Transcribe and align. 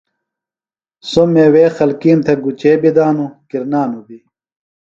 سو 1.09 1.21
میوے 1.33 1.65
خلکیم 1.77 2.19
تھےۡ 2.25 2.39
گُچے 2.43 2.73
بی 2.81 2.89
دانو، 2.95 3.27
کرنانو 3.49 3.99
بی۔ 4.07 4.19